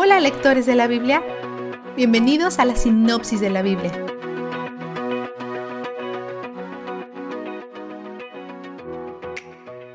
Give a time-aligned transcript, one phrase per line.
[0.00, 1.24] Hola lectores de la Biblia,
[1.96, 3.90] bienvenidos a la sinopsis de la Biblia.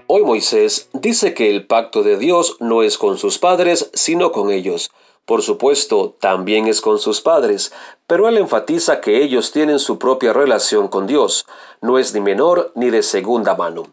[0.08, 4.51] Hoy Moisés dice que el pacto de Dios no es con sus padres, sino con
[4.51, 4.92] ellos.
[5.24, 7.72] Por supuesto, también es con sus padres,
[8.06, 11.46] pero él enfatiza que ellos tienen su propia relación con Dios,
[11.79, 13.85] no es ni menor ni de segunda mano.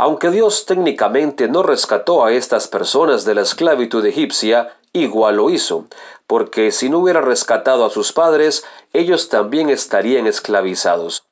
[0.00, 5.86] Aunque Dios técnicamente no rescató a estas personas de la esclavitud egipcia, igual lo hizo,
[6.26, 11.24] porque si no hubiera rescatado a sus padres, ellos también estarían esclavizados.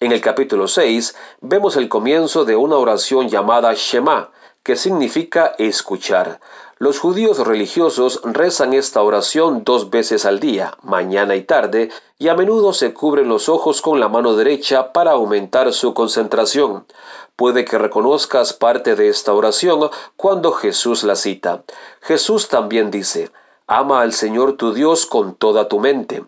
[0.00, 4.30] En el capítulo 6 vemos el comienzo de una oración llamada Shema,
[4.68, 6.40] que significa escuchar.
[6.76, 12.34] Los judíos religiosos rezan esta oración dos veces al día, mañana y tarde, y a
[12.34, 16.84] menudo se cubren los ojos con la mano derecha para aumentar su concentración.
[17.34, 21.62] Puede que reconozcas parte de esta oración cuando Jesús la cita.
[22.02, 23.30] Jesús también dice,
[23.66, 26.26] Ama al Señor tu Dios con toda tu mente.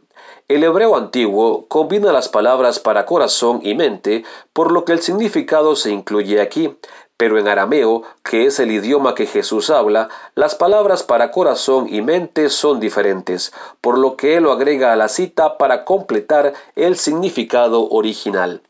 [0.48, 5.76] El hebreo antiguo combina las palabras para corazón y mente, por lo que el significado
[5.76, 6.74] se incluye aquí,
[7.20, 12.00] pero en arameo, que es el idioma que Jesús habla, las palabras para corazón y
[12.00, 16.96] mente son diferentes, por lo que él lo agrega a la cita para completar el
[16.96, 18.62] significado original.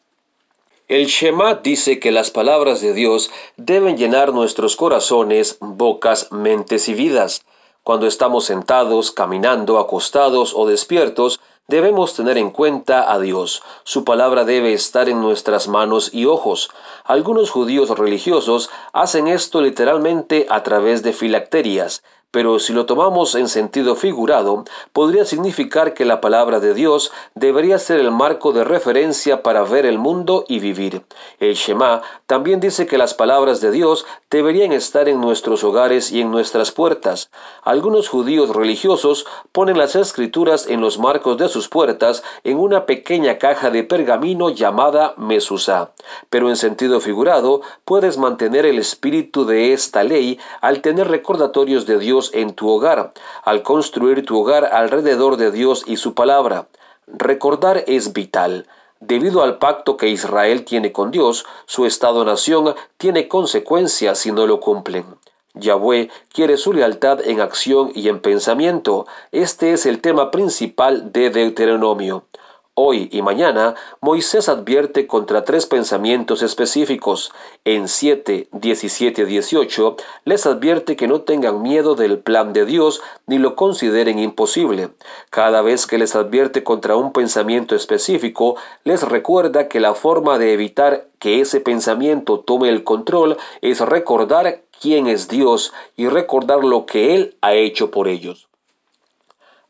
[0.88, 6.94] El Shema dice que las palabras de Dios deben llenar nuestros corazones, bocas, mentes y
[6.94, 7.44] vidas.
[7.83, 13.62] Cuando estamos sentados, caminando, acostados o despiertos, Debemos tener en cuenta a Dios.
[13.84, 16.69] Su palabra debe estar en nuestras manos y ojos.
[17.05, 23.48] Algunos judíos religiosos hacen esto literalmente a través de filacterias, pero si lo tomamos en
[23.48, 29.42] sentido figurado, podría significar que la palabra de Dios debería ser el marco de referencia
[29.42, 31.03] para ver el mundo y vivir.
[31.39, 36.20] El Shema también dice que las palabras de Dios deberían estar en nuestros hogares y
[36.20, 37.31] en nuestras puertas.
[37.62, 43.39] Algunos judíos religiosos ponen las escrituras en los marcos de sus puertas en una pequeña
[43.39, 45.90] caja de pergamino llamada Mesusa.
[46.29, 51.98] Pero en sentido figurado, puedes mantener el espíritu de esta ley al tener recordatorios de
[51.98, 56.67] Dios en tu hogar, al construir tu hogar alrededor de Dios y su palabra.
[57.07, 58.67] Recordar es vital.
[59.01, 64.61] Debido al pacto que Israel tiene con Dios, su Estado-nación tiene consecuencias si no lo
[64.61, 65.07] cumplen.
[65.55, 69.07] Yahweh quiere su lealtad en acción y en pensamiento.
[69.33, 72.25] Este es el tema principal de Deuteronomio.
[72.75, 77.33] Hoy y mañana, Moisés advierte contra tres pensamientos específicos.
[77.64, 83.39] En 7, 17, 18, les advierte que no tengan miedo del plan de Dios ni
[83.39, 84.91] lo consideren imposible.
[85.31, 90.52] Cada vez que les advierte contra un pensamiento específico, les recuerda que la forma de
[90.52, 96.87] evitar que ese pensamiento tome el control es recordar quién es Dios y recordar lo
[96.87, 98.49] que Él ha hecho por ellos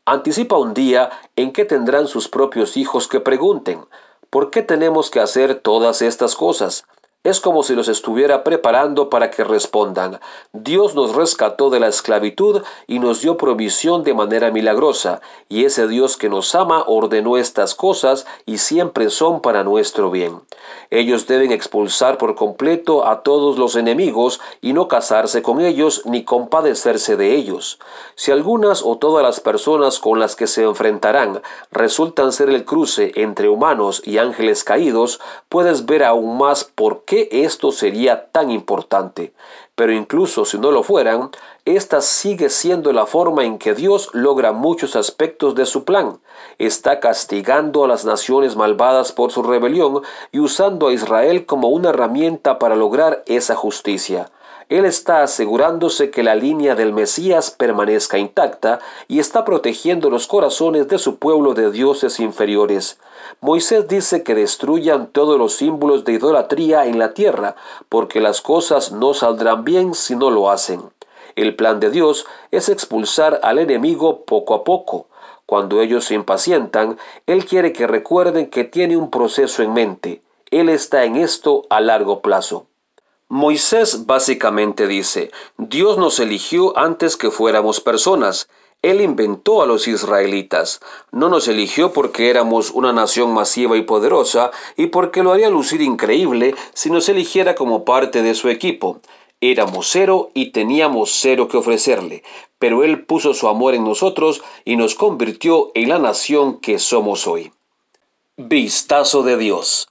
[0.05, 3.85] anticipa un día en que tendrán sus propios hijos que pregunten,
[4.29, 6.85] ¿por qué tenemos que hacer todas estas cosas?
[7.23, 10.19] Es como si los estuviera preparando para que respondan,
[10.53, 15.87] Dios nos rescató de la esclavitud y nos dio provisión de manera milagrosa, y ese
[15.87, 20.41] Dios que nos ama ordenó estas cosas y siempre son para nuestro bien.
[20.89, 26.23] Ellos deben expulsar por completo a todos los enemigos y no casarse con ellos ni
[26.23, 27.77] compadecerse de ellos.
[28.15, 33.11] Si algunas o todas las personas con las que se enfrentarán resultan ser el cruce
[33.13, 39.33] entre humanos y ángeles caídos, puedes ver aún más por qué esto sería tan importante.
[39.75, 41.31] Pero incluso si no lo fueran,
[41.65, 46.19] esta sigue siendo la forma en que Dios logra muchos aspectos de su plan.
[46.57, 50.01] Está castigando a las naciones malvadas por su rebelión
[50.31, 54.31] y usando a Israel como una herramienta para lograr esa justicia.
[54.71, 60.87] Él está asegurándose que la línea del Mesías permanezca intacta y está protegiendo los corazones
[60.87, 62.97] de su pueblo de dioses inferiores.
[63.41, 67.57] Moisés dice que destruyan todos los símbolos de idolatría en la tierra,
[67.89, 70.81] porque las cosas no saldrán bien si no lo hacen.
[71.35, 75.07] El plan de Dios es expulsar al enemigo poco a poco.
[75.45, 76.97] Cuando ellos se impacientan,
[77.27, 80.21] Él quiere que recuerden que tiene un proceso en mente.
[80.49, 82.67] Él está en esto a largo plazo.
[83.33, 88.49] Moisés básicamente dice, Dios nos eligió antes que fuéramos personas.
[88.81, 90.81] Él inventó a los israelitas.
[91.13, 95.81] No nos eligió porque éramos una nación masiva y poderosa y porque lo haría lucir
[95.81, 98.99] increíble si nos eligiera como parte de su equipo.
[99.39, 102.23] Éramos cero y teníamos cero que ofrecerle,
[102.59, 107.27] pero Él puso su amor en nosotros y nos convirtió en la nación que somos
[107.27, 107.53] hoy.
[108.35, 109.87] Vistazo de Dios.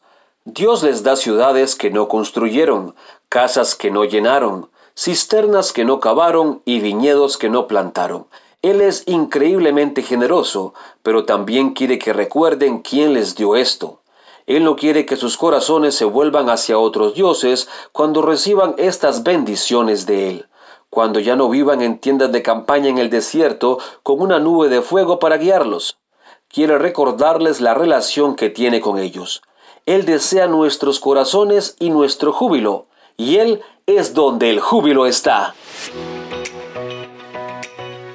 [0.52, 2.96] Dios les da ciudades que no construyeron,
[3.28, 8.26] casas que no llenaron, cisternas que no cavaron y viñedos que no plantaron.
[8.60, 10.74] Él es increíblemente generoso,
[11.04, 14.00] pero también quiere que recuerden quién les dio esto.
[14.46, 20.04] Él no quiere que sus corazones se vuelvan hacia otros dioses cuando reciban estas bendiciones
[20.04, 20.48] de Él,
[20.88, 24.82] cuando ya no vivan en tiendas de campaña en el desierto con una nube de
[24.82, 25.98] fuego para guiarlos.
[26.48, 29.42] Quiere recordarles la relación que tiene con ellos.
[29.90, 35.52] Él desea nuestros corazones y nuestro júbilo, y Él es donde el júbilo está.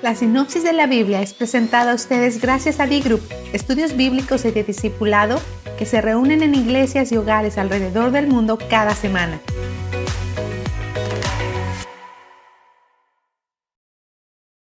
[0.01, 3.19] La sinopsis de la Biblia es presentada a ustedes gracias a D-Group,
[3.51, 5.38] estudios bíblicos y de discipulado
[5.77, 9.42] que se reúnen en iglesias y hogares alrededor del mundo cada semana.